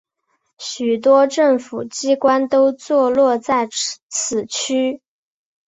[0.57, 3.69] 许多政府机关都座落在
[4.09, 4.99] 此区。